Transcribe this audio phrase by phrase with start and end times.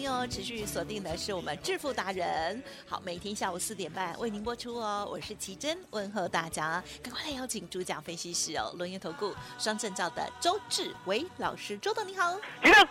[0.00, 2.62] 朋友持续锁定的是我们致富达人。
[2.88, 5.06] 好，每天下午四点半为您播出哦。
[5.12, 12.34] 我是奇珍，问候大家，赶快来邀请主讲分析师哦，轮月投顾双证照的周志伟老师，周董你好。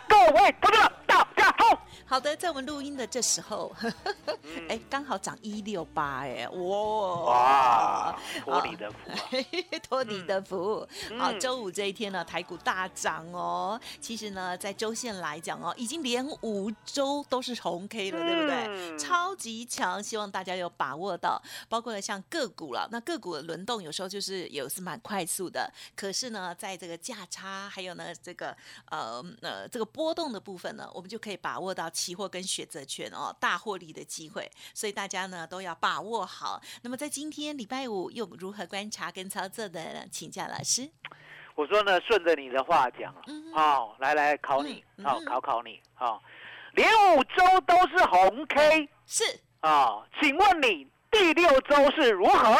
[0.07, 0.77] 各位投资
[1.07, 1.27] 者
[2.05, 2.19] 好。
[2.19, 3.71] 的，在我们录音的这时候，
[4.67, 9.79] 哎，刚好涨一六八，哎，哇哇，托你的福啊！
[9.87, 10.87] 托你的福。
[11.17, 13.79] 好，嗯周五这一天呢，台股大涨哦。
[14.01, 18.65] 其实呢，在周线来讲哦，已经连五周都是红 K 了，对不对？
[18.67, 21.41] 嗯超级强，希望大家有把握到。
[21.67, 28.55] 包括了像个股了，那个股的轮动有时候就是有是蛮快速的，可是呢，在这个价差还有呢这个
[28.89, 34.49] 呃呃这个波动的部分呢，我们就可以把握到期货跟选择权哦大获利的机会。
[34.73, 36.61] 所以大家呢都要把握好。
[36.81, 40.05] 那么在今天礼拜五又如何观察跟操作的呢？
[40.11, 40.89] 请教老师。
[41.55, 43.13] 我说呢，顺着你的话讲
[43.53, 46.23] 好、来来考你，好、考考你，好、
[46.73, 52.55] 连五周都是红 K 是啊、请问你第六周是如何？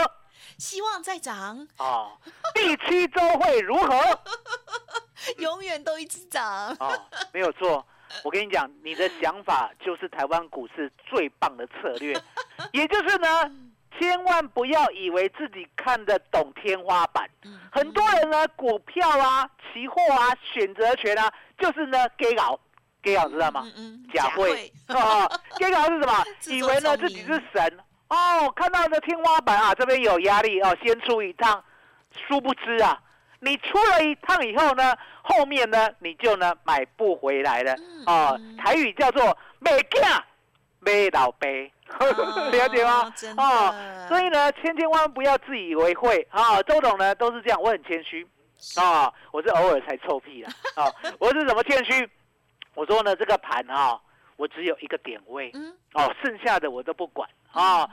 [0.58, 2.12] 希望再涨，哦、
[2.54, 4.20] 第七周会如何？
[5.40, 6.76] 永远都一直涨。
[6.80, 6.92] 哦，
[7.32, 7.86] 没有错。
[8.24, 12.14] 我跟你讲，你的想法就是台湾股市最棒的策略，
[12.74, 13.28] 也就是呢，
[13.98, 17.30] 千万不要以为自己看得懂天花板。
[17.46, 22.60] 嗯很多人呢，股票啊、期货啊、选择权啊，就是呢给搞，
[23.02, 23.64] 给搞知道吗？
[24.14, 26.26] 假会假 哦，给搞是什么？
[26.50, 27.80] 以为呢自己是神。
[28.10, 31.64] 哦，看到这天花板啊，这边有压力哦，先出一趟，
[32.28, 33.00] 殊不知啊，
[33.40, 34.98] 你出了一趟以后呢，
[35.30, 38.58] 后面呢你就呢买不回来了嗯哦嗯。
[38.58, 40.22] 台语叫做“买囝
[40.80, 42.06] 买老杯”，哦
[42.52, 43.14] 了解吗？
[43.38, 46.62] 哦，所以呢，千千万万不要自以为会啊！
[46.64, 48.26] 周董呢都是这样，我很谦虚
[48.76, 50.92] 啊，我是偶尔才臭屁啦啊！
[51.20, 52.10] 我是怎么谦虚？
[52.76, 54.00] 我说呢，这个盘啊，
[54.38, 57.90] 我只有一个点位嗯哦，剩下的我都不管啊。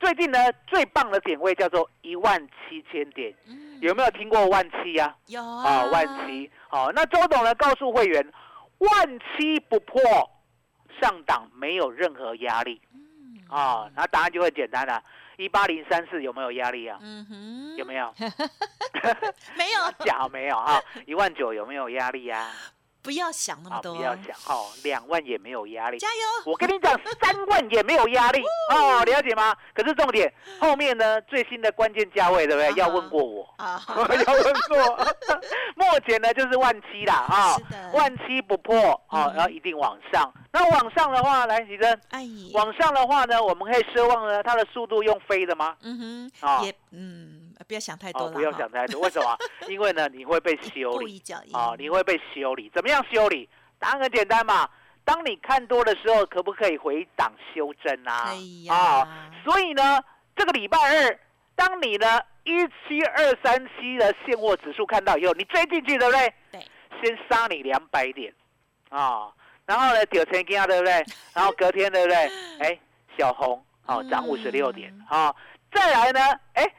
[0.00, 5.64] 最近呢，最棒的点位叫做一万七千点，嗯，有没有听过万七呀、有啊？
[5.68, 8.32] 啊万七，好、那周董呢告诉会员，
[8.78, 10.00] 万七不破，
[11.00, 13.90] 上档没有任何压力嗯啊。
[13.96, 15.02] 那答案就很简单了，
[15.36, 16.98] 一八零三四有没有压力啊？
[17.00, 18.14] 嗯哼，有没有？
[19.58, 19.92] 没有？
[20.06, 20.80] 假没有啊？
[21.06, 22.50] 一万九有没有压力呀、
[23.08, 23.80] 不要想那么啊？
[23.80, 25.96] 多，不要想哦，两万也没有压力。
[25.96, 26.50] 加油！
[26.52, 29.56] 我跟你讲， 三万也没有压力哦，了解吗？
[29.72, 32.70] 可是重点后面呢，最新的关键价位对不对？
[32.78, 33.96] 要问过我，啊， 要
[34.34, 35.06] 问过。
[35.74, 37.56] 目前呢就是万七啦啊
[37.94, 38.76] 万七不破
[39.06, 40.30] 啊嗯，然后一定往上。
[40.52, 45.74] 那往上的话，来，徐珍，哎，往上的话呢，我们可以奢望呢，它的速度用飞的吗？
[45.82, 49.00] 嗯啊哼，也嗯不要想太多哦，了，不要想太多。
[49.00, 49.36] 为什么？
[49.68, 51.22] 因为呢，你会被修理
[51.52, 52.70] 啊，你会被修理。
[52.74, 53.48] 怎么样修理？
[53.78, 54.68] 答案很简单嘛。
[55.04, 58.30] 当你看多的时候，可不可以回档修正啊？
[58.70, 60.02] 啊，所以呢，
[60.36, 61.18] 这个礼拜二，
[61.56, 62.52] 当你呢一
[62.86, 66.34] 七二三七的现货指数看到以后，你追进去，对不对？
[66.52, 66.62] 对。
[67.02, 68.32] 先杀你两百点
[68.90, 69.32] 啊，
[69.66, 70.92] 然后呢，九千金啊，对不对？
[71.34, 72.16] 然后隔天，对不对？
[72.60, 72.78] 哎，
[73.16, 75.34] 小红哦，涨五十六点嗯啊，
[75.72, 76.20] 再来呢，
[76.54, 76.70] 哎。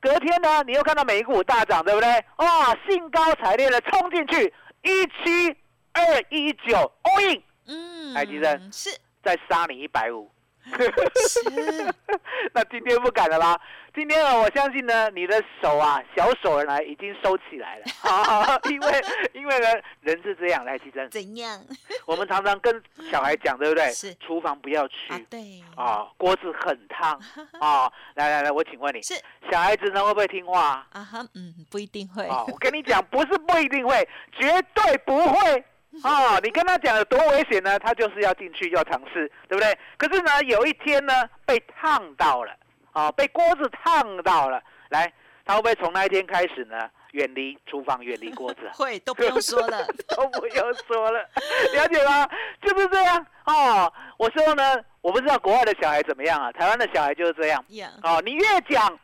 [0.00, 2.24] 隔天呢，你又看到美股大涨，对不对？
[2.36, 5.56] 哇，兴高采烈的冲进去，一七
[5.92, 8.90] 二一九 all in，嗯，海基生是
[9.22, 10.30] 再杀你一百五。
[11.28, 11.94] 是，
[12.52, 13.60] 那今天不敢了啦？
[13.94, 19.66] 今天呢，我相信呢，你的手啊，小手呢已经收起来了啊， 因为因为呢，
[20.02, 21.60] 人是这样，来，其珍，怎样
[22.06, 23.90] 我们常常跟小孩讲，对不对？
[23.90, 25.20] 是厨房不要去啊？
[25.28, 27.18] 对，啊，锅子很烫
[27.60, 27.90] 啊。
[28.14, 29.14] 来来来，我请问你，是
[29.50, 30.86] 小孩子呢会不会听话啊？
[30.92, 35.64] 啊哈，嗯，不一定会，啊，我跟你讲，不是不一定会，绝对不会。
[36.02, 37.78] 啊， 你跟他讲有多危险呢？
[37.78, 39.78] 他就是要进去要尝试，对不对？
[39.96, 42.52] 可是呢，有一天呢，被烫到了，
[42.92, 45.12] 啊，被锅子烫到了，来，
[45.44, 48.72] 他会不会从那一天开始呢，远离厨房，远离锅子啊？
[48.76, 51.20] 会都不用说了，都不用说了，
[51.74, 52.28] 了解吗？
[52.62, 53.92] 就是这样哦。
[54.18, 57.64] 我说呢，我不知道国外的小孩怎么样啊，台湾的小孩就是这样。
[57.68, 58.98] 呀，哦，你越讲，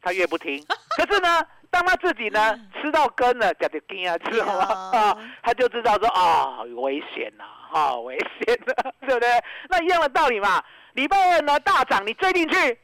[0.00, 0.64] 他越不听。
[0.96, 4.64] 可是呢，当他自己呢吃到根了，讲的根啊，知道吗？
[4.92, 8.74] 啊 啊，他就知道说啊、危险呐、啊，危险的，
[9.08, 9.28] 对不对？
[9.70, 10.62] 那一样的道理嘛。
[10.92, 12.78] 礼拜二呢大涨，你追进去，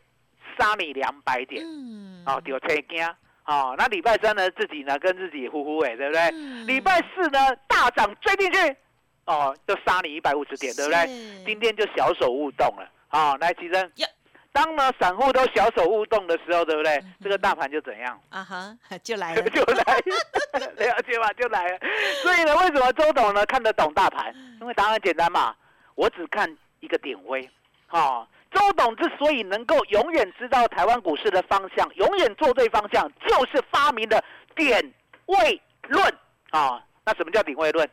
[0.59, 3.07] 杀你两百点，嗯，哦，丢车惊。
[3.45, 6.23] 哦，那礼拜三呢，自己呢跟自己呼呼哎，对不对？
[6.33, 8.77] 嗯礼拜四呢大涨追进去，
[9.27, 11.07] 哦，就杀你一百五十点，对不对？
[11.45, 12.89] 今天就小手勿动了。
[13.11, 14.09] 好、来，其珍呀，
[14.53, 17.15] 当呢散户都小手勿动的时候，对不对嗯？
[17.23, 18.21] 这个大盘就怎样？
[18.31, 19.85] 啊哈， 就来了， 就来，
[20.77, 21.33] 了解吧？
[21.35, 21.79] 就来了。
[22.23, 24.35] 所以呢，为什么周董呢看得懂大盘？
[24.61, 25.55] 因为答案很简单嘛，
[25.95, 27.49] 我只看一个点位。
[27.91, 34.23] 哦，周董之所以能够永远知道台湾股市的方向，永远做对方向，就是发明的
[34.55, 34.93] 点
[35.27, 36.15] 位论
[36.51, 37.89] 啊、那什么叫点位论？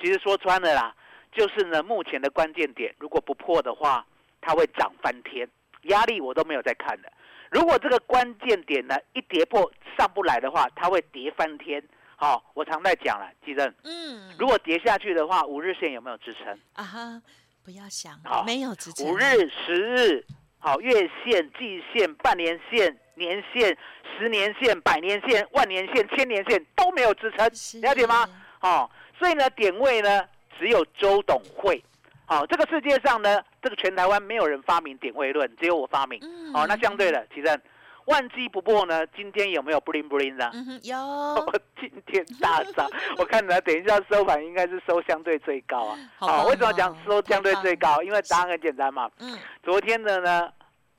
[0.00, 0.94] 其实说穿了啦，
[1.32, 4.04] 就是呢目前的关键点，如果不破的话，
[4.40, 5.48] 它会涨翻天，
[5.88, 7.12] 压力我都没有在看的。
[7.50, 11.82] 如果这个关键点呢一跌破上不来的话，它会跌翻天。
[12.18, 16.58] 好、我常在讲了，记得，嗯，如果跌下去的话，五日线有没有支撑？
[16.72, 17.22] 啊哈，
[17.62, 20.24] 不要想好，没有支撑，五日、十日，
[20.58, 20.92] 好，月
[21.22, 23.76] 线、季线、半年线、年线、
[24.18, 28.26] 十年线、百年线、万年线、千年线都没有支撑是，了解吗？
[28.62, 30.24] 哦，所以呢，点位呢
[30.58, 31.84] 只有周董会。
[32.26, 36.18] 好、这个世界上呢，这个全台湾没有人发明点位论，只有我发明。
[36.22, 37.60] 嗯好、那相对的，其实
[38.06, 40.50] 万机不破呢，今天有没有 bling bling 的？
[40.52, 42.88] 嗯，有， 我今天大涨，
[43.18, 45.98] 我看呢，等一下收盘应该是收相对最高啊。
[46.18, 48.02] 好棒为什么讲哦收相对最高？
[48.02, 49.10] 因为答案很简单嘛。
[49.18, 50.48] 嗯，昨天的呢，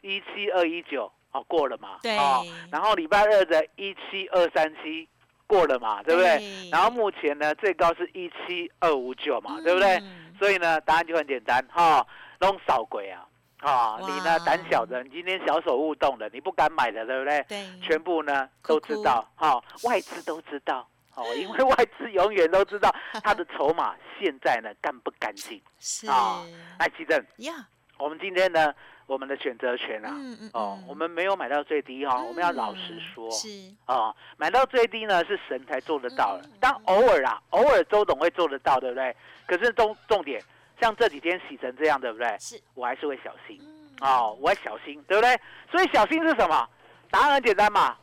[0.02, 5.08] 一七二一九哦过了嘛，对哦，然后礼拜二的一七二三七
[5.48, 6.38] 过了嘛，对不对？
[6.38, 9.96] 对然后目前呢，最高是一七二五九嘛，对不对？
[9.98, 12.06] 嗯所以呢，答案就很简单哈，
[12.42, 13.26] 弄少鬼啊，
[13.62, 17.44] 啊，哇你呢胆小的，你今天小手勿动的，你不敢买的，对不对？
[17.50, 26.46] 对，全部呢都知道，哈、外资都知道，哦， 因为外资永远都知道他的筹码现在呢干不干净是啊。
[26.78, 28.74] 来，基正，呀，我们今天呢，
[29.06, 33.48] 我们的选择权啊，嗯嗯哦嗯，我们没有买到最低哈、我们要老实嗯说，是
[33.88, 39.16] 哦，买到最低呢是神才做得到的嗯嗯，当偶尔啊，偶尔周董会做得到，对不对？
[39.46, 40.42] 可是重重点，
[40.80, 42.38] 像这几天洗成这样，对不对？
[42.40, 43.58] 是，我还是会小心。
[43.62, 45.40] 嗯哦，我要小心，对不对？
[45.72, 46.70] 所以小心是什么？
[47.10, 47.98] 答案很简单嘛。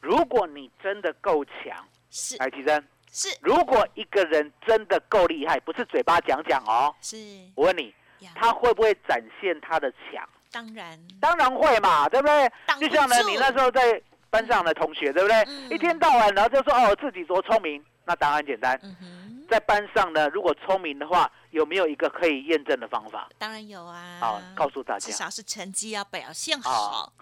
[0.00, 1.76] 如果你真的够强，
[2.10, 2.82] 是来，提升。
[3.10, 7.16] 是如果一个人真的够厉害，不是嘴巴讲讲哦，是
[7.54, 10.26] 我问你，呀，他会不会展现他的强？
[10.50, 12.48] 当然当然会嘛，对不对？
[12.66, 15.36] 不就像呢，你那时候在班上的同学，对不对？
[15.46, 23.28] 嗯一天到晚然后就说哦自己多聪明，那答案很简单，嗯，在班上呢，如果聪明的话，有没有一个可以验证的方法？
[23.38, 27.12] 当然有啊，好，告诉大家，至少是成绩要表现啊好，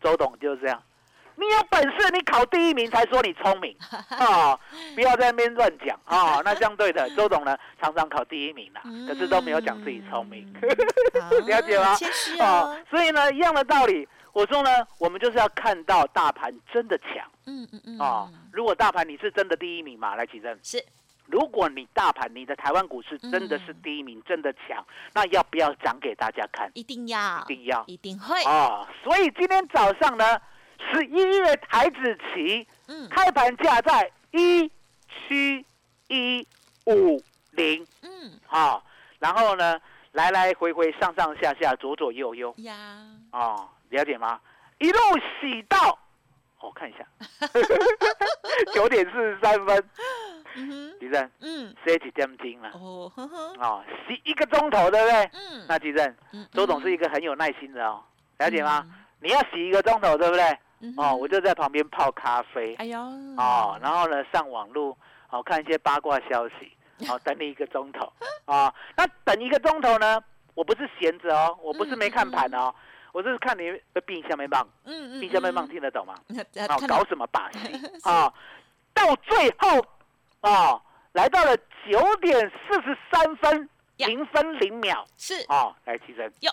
[0.00, 0.80] 周董就是这样。
[1.38, 3.74] 你有本事，你考第一名才说你聪明
[4.10, 4.58] 啊！
[4.96, 6.40] 不要在那边乱讲啊！
[6.44, 10.52] 那相对的，周董呢常常考第一名啦，可是都没有讲自己聪明，
[11.22, 11.96] 好 了解吗
[12.40, 12.78] 啊哦，！
[12.90, 17.08] 所以呢，一样的道理，我说呢，我们就是要看到大盘真的强
[17.46, 18.28] 嗯嗯嗯啊！
[18.52, 20.58] 如果大盘你是真的第一名嘛，来起正。
[20.62, 20.84] 是
[21.26, 26.68] 如果你大盘你的台湾股市真的是嗯第一名，真的强，那要不要讲给大家看？
[26.74, 28.88] 一定要一定要一定会啊！
[29.04, 30.40] 所以今天早上呢，
[30.78, 34.68] 十一月台子期嗯开盘价在一
[35.28, 35.64] 七
[36.08, 36.46] 一
[36.86, 37.20] 五
[37.52, 38.82] 零嗯啊，
[39.18, 39.78] 然后呢
[40.12, 42.74] 来来回回上上下下左左右右呀，
[43.32, 44.40] 哦，了解吗？
[44.78, 44.98] 一路
[45.40, 45.98] 洗到，
[46.60, 47.06] 我、看一下，
[48.72, 49.84] 九点四十三分，
[50.56, 52.70] 嗯哼，吉正嗯写几点钟了？
[52.74, 55.30] 哦呵呵，哦，洗一个钟头，对不对？
[55.34, 58.02] 嗯，那吉正，嗯周总是一个很有耐心的哦，
[58.38, 58.86] 了解吗？？
[59.20, 60.58] 你要洗一个钟头，对不对？
[60.80, 62.98] 嗯哦，我就在旁边泡咖啡，哎呦，
[63.36, 64.96] 哦，然后呢上网路，
[65.30, 66.72] 哦看一些八卦消息，
[67.08, 68.12] 哦 等你一个钟头，
[68.46, 70.22] 啊、那等一个钟头呢，
[70.54, 72.74] 我不是闲着哦，我不是没看盘哦，
[73.12, 76.14] 我就是看你的冰箱没棒，嗯嗯，冰箱没棒听得懂吗？
[76.28, 77.58] 嗯，哦，搞什么把戏？
[78.04, 78.32] 啊？
[78.94, 79.84] 到最后
[80.40, 80.80] 啊，
[81.12, 85.04] 来到了九点四十三分零分零秒。
[85.16, 85.34] 是。
[85.46, 86.52] 啊，来提升哟。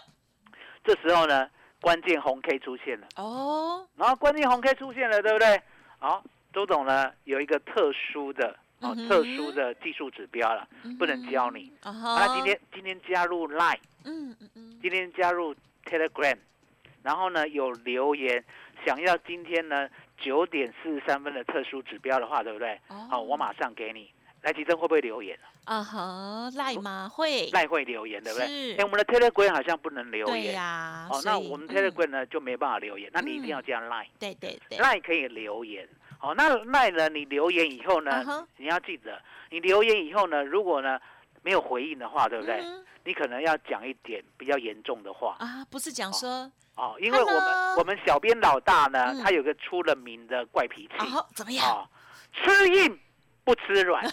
[0.84, 1.50] 这时候呢，
[1.86, 5.62] 关键红 K 出现了，哦，然后关键红 K 出现了，对不对？
[6.00, 11.72] 好，周董呢有一个特殊的哦嗯特殊的技术指标了，不能教你。
[11.84, 15.54] 那今天今天加入 Line，嗯嗯嗯，今天加入
[15.86, 16.36] Telegram，
[17.04, 18.44] 然后呢有留言
[18.84, 19.88] 想要今天呢
[20.18, 22.82] 九点四十三分的特殊指标的话，对不对？
[22.88, 23.08] 哦。
[23.12, 24.10] 好，我马上给你。
[24.46, 25.38] 来，吉珍会不会留言？
[25.66, 27.10] 啊哈，赖吗？
[27.12, 28.48] 会，赖会留言，对不对？
[28.48, 30.54] 是哎，我们的 Telegram 好像不能留对言。
[30.54, 34.06] 呀，哦，那我们嗯 Telegram 呢就没办法留言，那你一定嗯要加 Line。
[34.20, 35.90] 对对对，Line 可以留言。
[36.20, 37.10] 好，那 Line 呢？
[37.10, 41.00] 你留言以后呢你要记得，你留言以后呢，如果呢
[41.42, 42.62] 没有回应的话，对不对？
[42.62, 51.64] 嗯你可能要讲一点比较严重的话啊，不是讲说哦，因为我们 Hello 我们小编老大呢，嗯他有个出了名的怪脾气哦怎么样？
[51.70, 51.88] 哦，
[52.34, 53.00] 吃硬
[53.46, 54.04] 不吃软，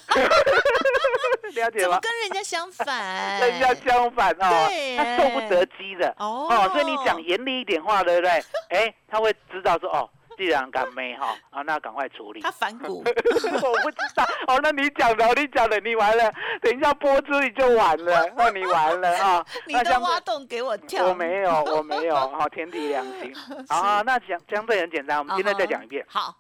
[1.54, 1.98] 了解吗？
[2.00, 3.40] 跟人家相反？
[3.40, 8.30] 人家相反哦，他受不得激的哦哦，所以你讲严厉一点话，对不对？
[8.70, 12.40] 哎，他会知道说哦，既然敢没哈啊，那赶快处理。
[12.40, 19.46] 他反骨， 我不知道哦，那你讲的，你讲的，你完了，等一下播出你就完了，那你完了啊。
[19.66, 21.06] 你都那相对挖洞给我跳。
[21.06, 23.34] 我没有，我没有，好，天地良心。
[23.68, 26.04] 好啊，那讲相对很简单，我们今天再讲一遍。
[26.08, 26.34] 好，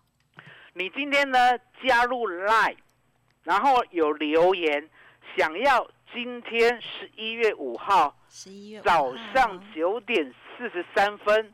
[0.74, 1.38] 你今天呢
[1.86, 2.76] 加入 Line，
[3.42, 4.88] 然后有留言
[5.36, 11.52] 想要今天十一月五号十一月早上九点四十三分，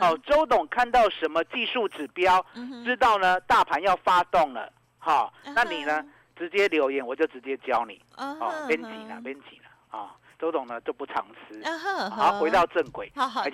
[0.00, 2.44] 哦，周董看到什么技术指标，
[2.84, 11.62] 知道呢大盘要发动了，好，那你呢嗯直接留言，我就直接教你，啊哦，编辑了，编辑了，啊，周董呢就不藏私。
[11.62, 13.10] 啊哈好，回到正轨。
[13.14, 13.44] 好好。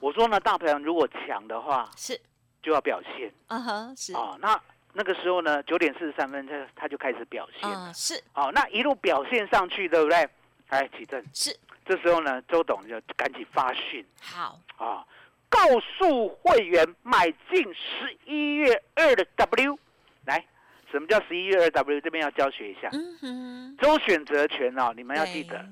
[0.00, 2.18] 我说呢，大盘如果强的话，是
[2.62, 4.36] 就要表现啊哈是啊。
[4.40, 4.60] 那
[4.92, 7.94] 那个时候呢，九点四十三分，它它就开始表现。
[7.94, 10.28] 是好，那一路表现上去，对不对？
[10.68, 11.24] 哎，起正。
[11.32, 15.04] 是这时候呢，周董就赶紧发讯好啊，
[15.48, 19.78] 告诉会员买进十一月二的 W。
[20.26, 20.44] 来，
[20.90, 22.00] 什么叫十一月二 W？
[22.00, 22.88] 这边要教学一下。
[22.92, 25.64] 嗯哼周选择权哦，你们要记得，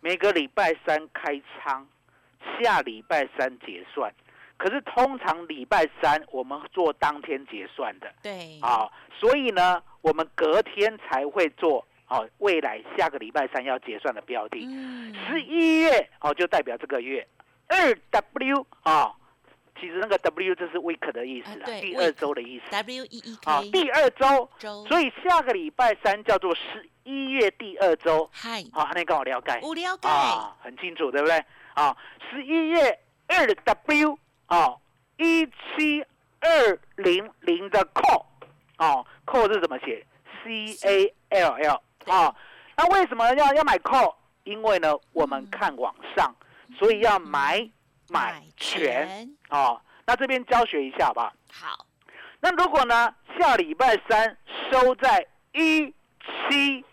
[0.00, 1.86] 每个礼拜三开仓，
[2.60, 4.12] 下礼拜三结算。
[4.64, 8.10] 可是通常礼拜三我们做当天结算的。
[8.22, 8.58] 对。
[8.62, 8.90] 啊，
[9.20, 14.66] 所以呢，我们隔天才会做哦，未来下个礼拜三要结算的标的。
[14.66, 15.14] 嗯。
[15.28, 17.28] 十一月哦，就代表这个月。
[17.68, 19.12] 二 W 啊、
[19.78, 22.70] 其实那个 W 这是 week 的意思啦，啊第二周的意思。
[22.70, 24.86] W E E 啊第二周，周。
[24.86, 28.26] 所以下个礼拜三叫做十一月第二周。
[28.32, 28.64] 嗨。
[28.72, 29.60] 好，那跟我了解。
[29.60, 30.08] 我了解。
[30.08, 31.44] 啊，很清楚，对不对？
[31.74, 31.94] 啊，
[32.30, 34.74] 十一月二 W 啊，
[35.16, 36.04] 一七
[36.40, 38.24] 二零零的 call
[38.78, 40.06] 哦，call 是怎么写
[40.42, 41.82] ？C A L L
[42.12, 42.34] 啊，
[42.76, 44.14] 那为什么要要买 call？
[44.44, 46.34] 因为呢，我们嗯看网上，
[46.78, 47.66] 所以要买
[48.08, 49.80] 买权哦。
[50.06, 51.68] 那这边教学一下吧好？
[51.68, 51.86] 好
[52.40, 54.36] 那如果呢，下礼拜三
[54.70, 55.94] 收在一
[56.48, 56.84] 七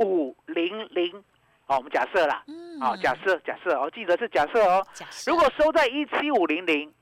[0.00, 1.24] 五零零，
[1.70, 4.84] 哦，我们假设啦，嗯好、假设假设哦，记得是假设哦。
[4.92, 6.92] 假设如果收在一七五零零，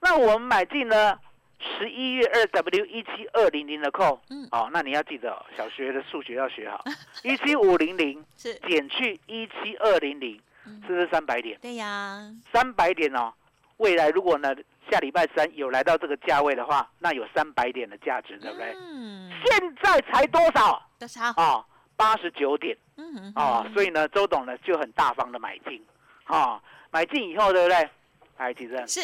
[0.00, 1.18] 那我们买进呢
[1.58, 6.84] 十一月二 W 一七二零零的扣，嗯哦，那你要记得、哦，小学的数学要学好，
[7.24, 11.58] 一七五零零是减去一七二零零，嗯是不是三百点？
[11.62, 12.20] 对呀
[12.52, 13.32] 三百点哦，
[13.78, 14.54] 未来如果呢
[14.90, 18.76] 下礼拜三有来到这个价位的话，那有三百点的价值，对不对？
[18.78, 21.64] 嗯现在才多少多少啊？
[21.98, 22.74] 八十九点。
[22.96, 25.84] 嗯啊，所以呢，周董呢就很大方的买进。
[26.24, 27.90] 啊，买进以后，对不对？
[28.38, 29.00] 哎，其实是。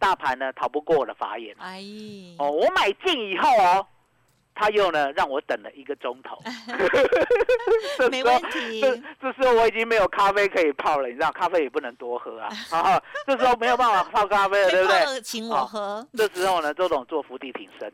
[0.00, 1.54] 大盘呢逃不过我的法眼。
[1.58, 1.80] 哎。
[2.38, 3.86] 哦，我买进以后哦，
[4.58, 6.36] 他又呢让我等了一个钟头。
[7.96, 12.48] 这没时候问题这这时候我已经没有咖啡可以泡了，你知道咖啡也不能多喝啊。
[12.70, 15.20] 啊，这时候没有办法泡咖啡了，对不对？
[15.22, 17.92] 请我好喝，这时候呢，周董做伏地挺身，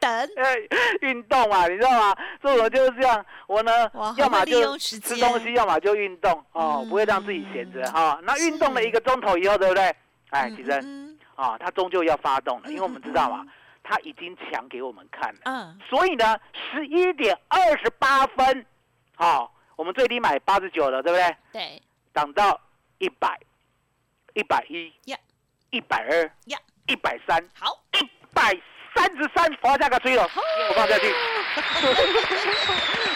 [0.00, 0.56] 等哎，
[1.02, 2.16] 运动嘛，你知道吗？
[2.42, 8.20] 周董就是这样，我呢哇，要么就吃东西，要么就运动哦，嗯不会让自己闲着嗯哈。
[8.22, 9.94] 那运动了是一个钟头以后，对不对？
[10.30, 13.48] 哎，嗯其实嗯啊，它终究要发动了，因为我们知道嘛嗯，
[13.88, 15.40] 它已经强给我们看了。
[15.44, 18.66] 嗯，所以呢，十一点二十八分，
[19.14, 21.36] 好、我们最低买八十九了，对不对？
[21.52, 21.80] 对，
[22.12, 22.60] 涨到
[22.98, 23.38] 一百、
[24.34, 25.16] 一百一呀、
[25.70, 27.98] 一百二呀、一百三、好，一
[28.34, 28.60] 百
[28.92, 31.06] 三十三，滑下个吹了，我放下去。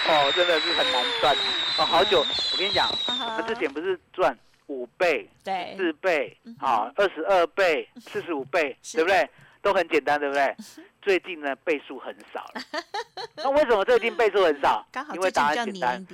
[0.09, 1.37] 哦，真的是很难赚。
[1.79, 2.25] 哦，好久。
[2.53, 8.99] 我跟你讲，我们之前不是赚五倍、对，四倍啊、二十二倍、四十五倍，是。
[8.99, 9.29] 对不对？
[9.62, 10.57] 都很简单，对不对？
[11.02, 12.62] 最近呢倍数很少了。
[13.37, 15.14] 那为什么最近倍数很少 刚好？
[15.14, 16.07] 因为答案简单，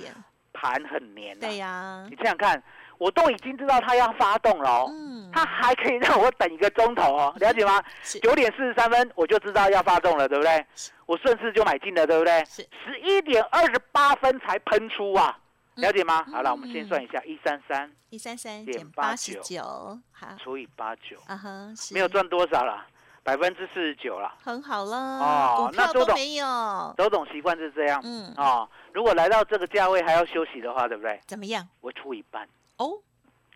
[0.53, 1.39] 盘很黏、啊。
[1.41, 2.61] 对呀你，想想看，
[2.97, 7.83] 我都已经知道它要发动了哦，嗯，它还可以让我等一个钟头哦，了解吗？
[8.21, 10.65] 九点四十三分我就知道要发动了，对不对？
[11.05, 12.43] 我顺势就买进了，对不对？
[12.45, 15.37] 是十一点二十八分才喷出啊，
[15.75, 16.23] 了解吗？
[16.27, 22.85] 嗯好了，我们先算一下，一三三一三三减减八十89九，好，除以八九，啊哈，是没有赚多少了，
[23.27, 24.33] 百分之四十九了。
[24.41, 31.19] 很好了，哦那周董没有，周董习惯是这样，嗯，哦，如果来到这个价位还要休息的话，对不对？
[31.27, 31.67] 怎么样？
[31.81, 32.93] 我出一半，哦，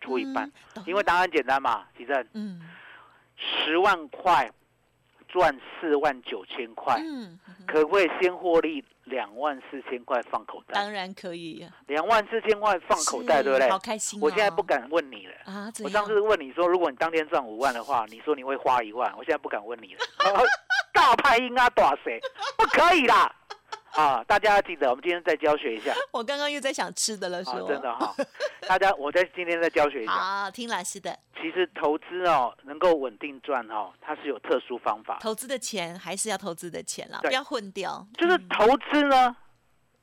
[0.02, 0.52] 出一半。
[0.84, 2.60] 因为答案简单嘛，其正，嗯。
[3.34, 4.52] 十万块
[5.32, 10.74] 赚四万九千块，嗯，可不可以先获利两万四千块放口袋？
[10.74, 13.78] 当然可以呀，两万四千块放口袋，是对不对好？
[13.78, 15.32] 开心哦，我现在不敢问你了。
[15.46, 20.00] 啊，我上次问你说，如果你当天赚五万的话，你说你会花一万，我现在不敢问你了。
[20.92, 22.20] 大派应该打谁？
[22.58, 23.34] 不可以啦！
[23.94, 28.14] 啊，大家要记得，我们今天再教学一下 我刚刚又在想吃的了，啊，说真的哈、
[28.66, 30.12] 大家，我在今天再教学一下。
[30.44, 35.18] 好，听老师的，其实投资哦，能够稳定赚哦，它是有特殊方法。
[35.20, 39.36] 投资的钱还是要投资的钱啦，不要混掉，嗯就是投资呢，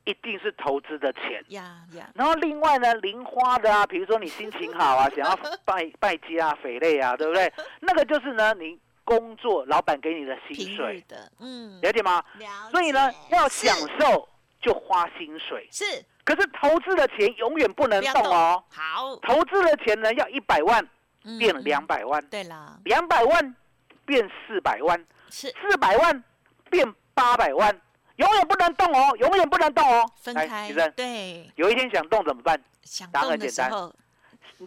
[0.04, 1.44] 一定是投资的钱。
[1.48, 7.52] 呀呀，然后另外呢，零花的啊，比如说你心情好啊，想要拜拜家啊、肥类啊，对不对？
[7.80, 8.78] 那个就是呢，你
[9.10, 12.22] 工作老板给你的薪水，的，嗯，了解吗？
[12.38, 14.28] 了所以呢，要享受
[14.62, 15.84] 就花薪水，是。
[16.22, 18.62] 可是投资的钱永远不能动哦。
[18.70, 20.88] 好，投资的钱呢，要一百万
[21.24, 21.36] 嗯。
[21.40, 23.56] 变嗯两百万，对啦，两百万
[24.04, 25.48] 变四百万，是。
[25.60, 26.22] 四百万
[26.70, 27.80] 变八百万，
[28.14, 30.06] 永远不能动哦，永远不能动哦。
[30.26, 32.62] 来分开对，有一天想动怎么办？
[32.84, 33.92] 想答案动的时候，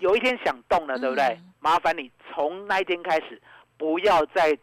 [0.01, 1.23] 有一天想动了，对不对？
[1.39, 1.53] 嗯。
[1.59, 3.41] 麻烦你从那一天开始，
[3.83, 4.57] 不要再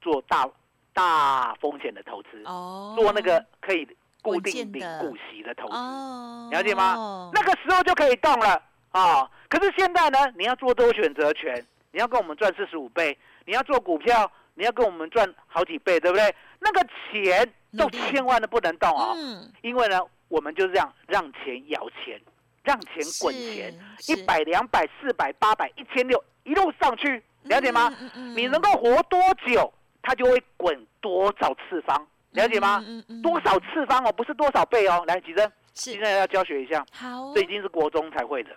[0.00, 0.44] 做大
[0.92, 3.86] 大风险的投资，哦，做那个可以
[4.20, 7.30] 固定的股息的投资，哦，了解吗？
[7.32, 8.60] 那个时候就可以动了
[8.90, 16.34] 啊、可是现在呢，你要做多选择权，你要跟我们赚四十五倍，你要做股票，你要跟我们赚好几倍，对不对？
[16.58, 22.20] 那个钱都千万的不能动哦，嗯，因为呢，我们就是这样让钱摇钱，
[22.64, 23.72] 让钱滚钱。
[24.08, 27.92] 一百、两百、四百、八百、一千六，一路上去，了解吗？？
[28.00, 32.84] 嗯嗯嗯你能够活多久，它就会滚多少次方，了解吗？
[33.22, 35.02] 多少次方哦，不是多少倍哦。
[35.06, 38.50] 来，吉珍，是现在要教学一下，好这已经是国中才会的。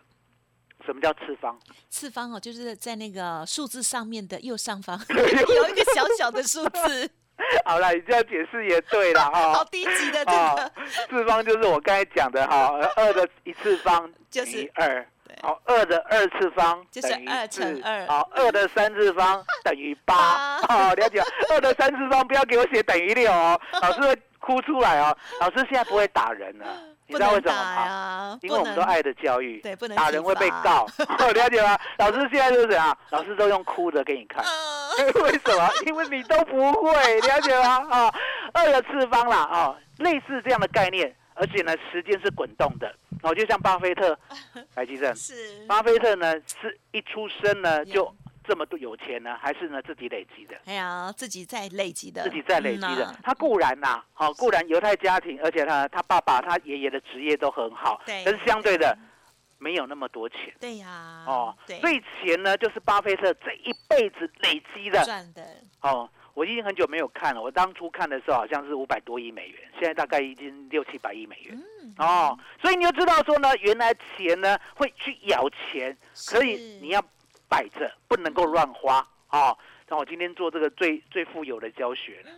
[0.85, 1.59] 什么叫次方？
[1.89, 7.09] 次方哦，就是在那个数字上面的右上方 有一个小小的数字，
[7.65, 9.51] 好了，你这样解释也对了哈。
[9.55, 10.71] 好低级的这哦，
[11.09, 15.07] 次方就是我刚才讲的哈，二的一次方就是二对。
[15.41, 20.15] 好，二的二次方就是等于二乘四二好，二的三次方等于八。
[20.15, 20.55] 八
[20.89, 21.21] 哦，了解。
[21.49, 25.15] 二的三次方不要给我写等于六哦，老师会哭出来哦。
[25.39, 26.65] 老师现在不会打人了，
[27.07, 28.39] 你知道为什么吗？
[28.41, 30.85] 因为我们都爱的教育，对不能打人会被告，
[31.19, 31.77] 哦了解吗？
[31.97, 32.97] 老师现在就是怎样？
[33.11, 34.43] 老师都用哭的给你看。
[34.43, 35.69] 呃 为什么？
[35.85, 37.87] 因为你都不会，了解吗？
[37.89, 38.13] 啊、
[38.53, 44.17] 二的次方啦，啊、类似这样的概念，而且呢，时间是滚动的，哦，就像巴菲特，
[44.75, 45.65] 来基正，是。
[45.67, 48.11] 巴菲特呢是一出生呢就
[48.43, 50.55] 这么多有钱呢，还是呢自己累积的？
[50.65, 58.97] 哎呀，自己在累积的，自己在累积的嗯，他固然呐，好、固然犹太家庭，而且他他爸爸、他爷爷的职业都很好，对但是相对的
[59.59, 65.43] 没有那么多钱对呀，哦，对，所以钱呢就是巴菲特这一辈子累积的赚的，
[65.81, 67.41] 哦，我已经很久没有看了。
[67.41, 71.59] 我当初看的时候好像是五百多亿美元，现在大概已经六七百亿美元。
[71.81, 77.03] 嗯，哦，所以你就知道说呢，原来钱呢会去咬钱，所以你要
[77.49, 78.99] 摆着，不能够乱花
[79.31, 79.57] 哦。
[79.87, 82.29] 那我今天做这个最最富有的教学了。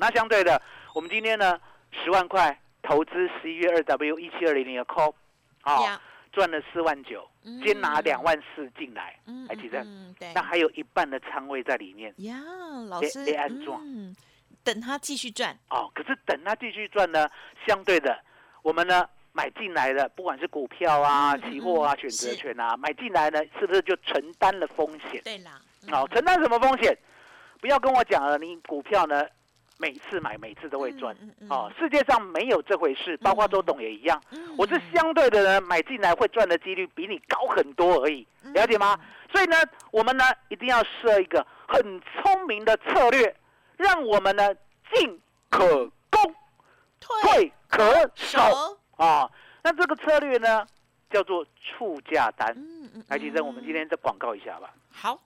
[0.00, 0.60] 那相对的，
[0.92, 1.56] 我们今天呢
[1.92, 5.14] 十万块投资十一月二 W 一七二零零的 call，
[6.32, 9.80] 赚了四万九，嗯先拿两万四进来，嗯还记得？
[9.82, 12.38] 嗯，对那还有一半的仓位在里面呀，
[12.88, 14.14] 老师被安装嗯，
[14.64, 15.90] 等他继续赚，哦。
[15.94, 17.28] 可是等他继续赚呢，
[17.66, 18.18] 相对的，
[18.62, 25.22] 我们呢买进来的，不管是股票啊、期货啊、嗯选择权啊，买进来呢，是不是就承担了风险？
[25.24, 25.60] 对啦，
[25.92, 26.96] 哦，承担什么风险？
[27.60, 29.26] 不要跟我讲了，你股票呢，
[29.78, 31.16] 每次买每次都会赚。
[31.48, 34.20] 哦，世界上没有这回事，包括周董也一样。
[34.32, 38.98] 嗯我是相对的呢，买进来会赚的几率比你高很多而已，嗯了解吗？
[39.32, 39.56] 所以呢，
[39.92, 43.34] 我们呢一定要设一个很聪明的策略，
[43.76, 44.52] 让我们呢
[44.92, 46.34] 进可攻，
[47.00, 49.30] 退可守手，啊。
[49.62, 50.66] 那这个策略呢
[51.10, 52.52] 叫做促价单。
[52.56, 54.74] 嗯嗯，来，吉生，我们今天再广告一下吧。
[54.90, 55.20] 好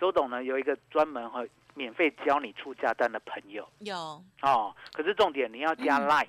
[0.00, 3.68] 周董呢有一个专门和免费教你出价单的朋友。
[3.80, 3.96] 有。
[4.42, 6.08] 哦，可是重点你要加嗯。
[6.08, 6.26] Line，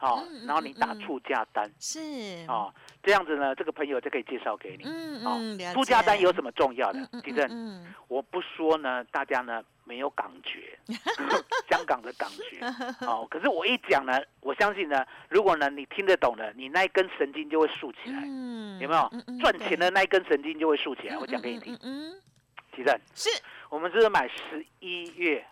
[0.00, 1.70] 哦嗯，嗯然后你打出价单。
[1.80, 2.44] 是。
[2.48, 2.72] 哦，
[3.02, 4.84] 这样子呢，这个朋友就可以介绍给你。
[4.84, 7.00] 哦嗯嗯，了出价单有什么重要的？
[7.06, 7.08] 地？
[7.12, 7.94] 嗯其实嗯。
[8.08, 10.78] 我不说呢，大家呢没有感觉，
[11.68, 12.64] 香港的感觉。
[13.06, 13.26] 哦。
[13.30, 19.10] 可是我一讲呢，我相信呢，如果呢你听得懂的，你那一根神经就会竖起来，嗯有没有？
[19.40, 21.16] 赚钱的那一根神经就会竖起来。
[21.16, 21.74] 嗯我讲给你听。
[21.74, 22.20] 嗯，嗯嗯
[22.76, 23.30] 其实是
[23.70, 25.44] 我们这是买十一月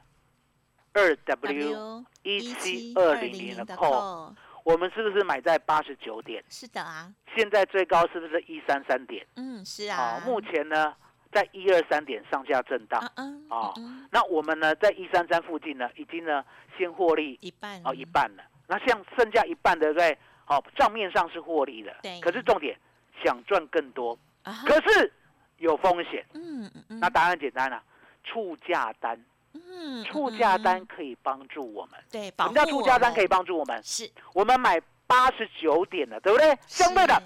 [0.93, 6.43] 二 W 一七二零零的 call，call，我们是不是买在八十九点？
[6.49, 9.27] 是的啊，现在最高是不是一三三点？
[9.37, 10.95] 嗯是啊哦，，目前呢
[11.33, 13.01] 在一二三点上下震荡。
[13.17, 16.45] 嗯嗯哦嗯那我们呢在一三三附近呢，已经呢
[16.79, 18.45] 先获利一半哦一半了。
[18.67, 20.19] 那像剩下一半的对不对？
[20.47, 22.79] 好、账面上是获利的对，可是重点
[23.25, 25.13] 想赚更多，啊可是
[25.59, 26.25] 有风险。
[26.35, 27.83] 嗯嗯嗯那答案简单了、
[28.25, 32.01] 触价单，嗯触价单嗯可以帮助我们。
[32.11, 32.83] 对，什么叫护我们。
[32.83, 33.81] 触价单可以帮助我们？
[33.85, 34.11] 是。
[34.33, 36.59] 我们买八十九点的，对不对？
[36.67, 37.23] 相对的，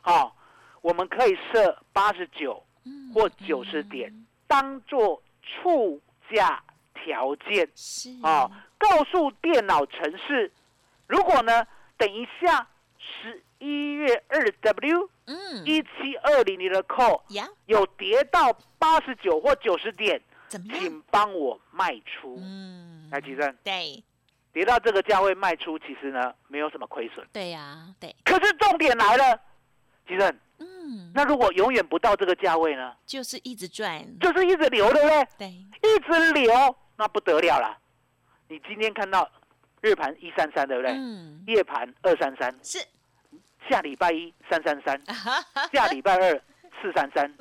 [0.00, 0.34] 好、
[0.80, 6.00] 我们可以设八十九嗯或九十点，当做触
[6.32, 6.62] 价
[6.94, 7.68] 条件。
[7.74, 8.10] 是。
[8.22, 10.50] 哦、告诉电脑程式，
[11.06, 12.66] 如果呢，等一下
[12.98, 15.66] 十一月二 W 嗯。
[15.66, 17.48] 一七二零零的 call 呀。
[17.66, 20.80] 有跌到八十九或九十点，怎么样？
[20.80, 22.36] 请帮我卖出。
[22.40, 24.02] 嗯，来，吉正，对。
[24.50, 27.24] 跌到这个价位卖出，其实呢没有什么亏损。
[27.32, 29.38] 对呀对，可是重点来了，
[30.08, 35.28] 吉正，嗯，那如果永远不到这个价位呢，就是一直赚，就是一直留，对不对？
[35.38, 37.78] 对，一直留，那不得了了。
[38.48, 39.30] 你今天看到
[39.82, 40.92] 日盘一三三，对不对？
[40.92, 42.78] 嗯，夜盘二三三，是，
[43.68, 45.00] 下礼拜一三三三，
[45.72, 46.42] 下礼拜二
[46.82, 47.32] 四三三，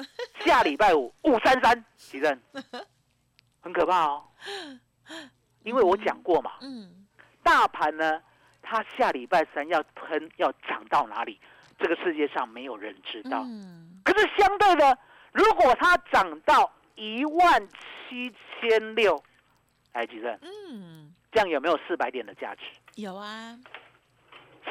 [0.46, 2.40] 下礼拜五五三三，吉正，
[3.68, 4.24] 很可怕哦。
[5.64, 7.06] 因为我讲过嘛，嗯，
[7.44, 8.22] 大盘呢，
[8.62, 11.40] 它下礼拜三要喷要涨到哪里，
[11.78, 13.42] 这个世界上没有人知道。
[13.46, 14.98] 嗯，可是相对的，
[15.34, 19.22] 如果它涨到一万七千六，
[19.92, 22.62] 哎，吉正，嗯，这样有没有四百点的价值？
[22.96, 23.60] 有啊，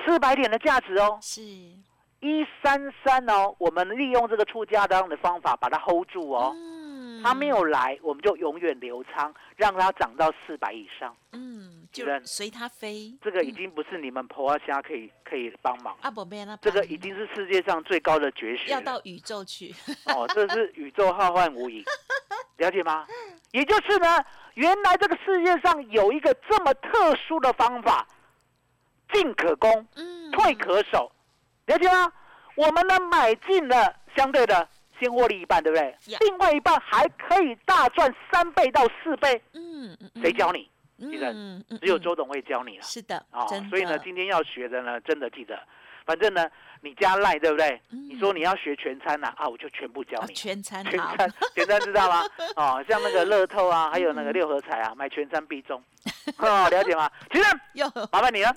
[0.05, 6.53] 四百点的价值哦，是，一三三哦，我们利用这个出价单的方法把它 hold 住哦。
[6.55, 6.86] 嗯，
[7.27, 11.13] 它没有来，我们就永远留仓，让它涨到四百以上。
[11.33, 18.71] 嗯，就随它飞，这个已经不是你们婆阿虾可以可以帮忙，啊，不没那这个已经是世界上最高的绝学。
[18.71, 19.75] 要到宇宙去，
[20.15, 21.85] 哦，这是宇宙浩瀚无垠，
[22.59, 23.05] 了解吗？
[23.51, 28.07] 也就是呢，原来这个世界上有一个这么特殊的方法，
[29.13, 31.11] 进可攻，嗯，退可守，
[31.67, 32.13] 了解吗？
[32.55, 34.69] 我们呢买进了相对的
[35.01, 40.69] 先获利一半，对不对另外一半还可以大赚三倍到四倍，嗯，嗯，谁教你？
[40.99, 41.11] 嗯？
[41.11, 41.31] 记得
[41.79, 42.83] 只有嗯周董会教你了。
[42.83, 45.59] 是的，哦真，所以呢，今天要学的呢，真的记得，
[46.07, 46.49] 反正呢，
[46.81, 47.81] 你加赖对不对？
[47.91, 50.33] 嗯你说你要学全餐呐、啊，我就全部教啊你。
[50.35, 52.23] 全餐全，餐，全餐知道吗？
[52.57, 55.83] 哦，像那个乐透啊， 还有那个嗯六合彩啊，买全餐必中。
[56.39, 57.11] 哦，了解吗？
[57.31, 57.87] 其实又。
[58.11, 58.55] 麻烦你了。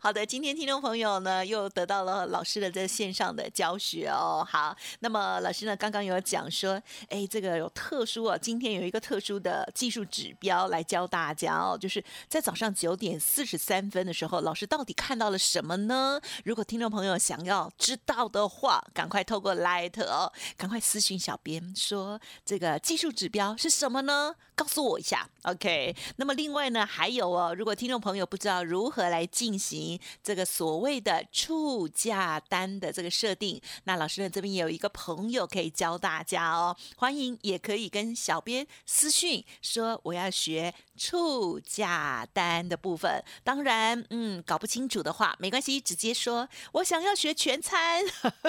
[0.00, 4.46] 好的，今天听众朋友呢又得到了老师的在线上的教学哦。
[4.48, 16.20] 好，那么老师呢刚刚有讲说，哎，这个有特殊哦，今天有一个特殊的技术指标来教大家哦，就是在早上九点四十三分的时候，老师到底看到了什么呢？
[16.44, 24.34] 如果听众朋友想要知道的话，赶快透过 Light 哦，赶快私信小编说这个技术指标是什么呢？
[24.54, 25.96] 告诉我一下，OK。
[26.16, 43.22] 那么另外呢，还有哦，如果听众朋友不知道如何来进行这个所谓的促价单的这个设定，那老师呢这边也有一个朋友可以教大家哦，欢迎也可以跟小编私讯说我要学促价单的部分。
[43.42, 48.02] 当然，嗯，搞不清楚的话没关系，直接说我想要学全餐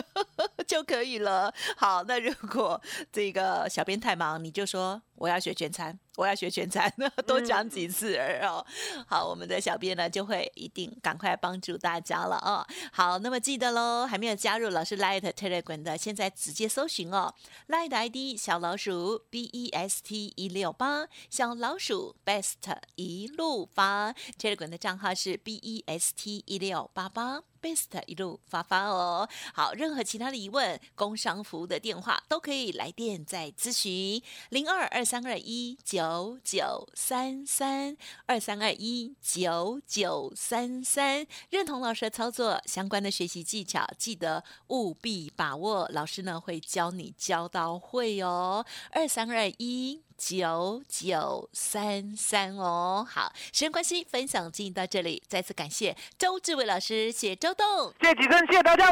[0.67, 1.53] 就可以了。
[1.77, 6.93] 好，那如果这个小编太忙，你就说我要学全餐，我要学全餐，
[7.25, 8.65] 多讲几次儿哦。
[9.07, 12.67] 好，我们的小编呢就会一定赶快帮助大家了哦。
[12.91, 17.33] 好，那么记得喽，还没有加入老师 Light Telegram 的，现在直接搜寻哦
[17.69, 22.55] ，Light ID 小老鼠 B E S T 一六八，小老鼠 Best
[22.95, 27.43] 一路发，Telegram 的账号是 B E S T 一六八八。
[27.63, 37.95] Best 一路发发哦，好，任何其他的疑问，工商服务的电话都可以来电再咨询，零二二三二一九九三三
[38.25, 50.01] 二三二一九九三三，认同老师的操作，相关的学习技巧，记得务必把握，老师呢会教你教到会哦，二三二一。
[50.17, 57.93] 九九三三哦，好，时间关系，分享进行到这里，再次感谢周志伟老师，谢谢周董。
[58.01, 58.91] 谢谢吉生，谢谢大家，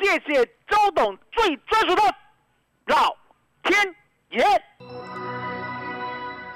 [0.00, 2.02] 谢谢周董最专属的
[2.86, 3.16] 老
[3.62, 3.94] 天
[4.30, 4.62] 爷。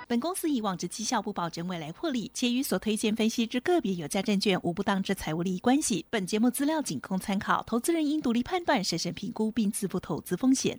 [0.09, 6.07] 本公司以往之绩效不保证未来获利，且与所推荐分析之个别有价证券无不当之财务利益关系。
[6.09, 10.79] 本节目资料仅供参考，投资人应独立判断、审慎评估并自负投资风险。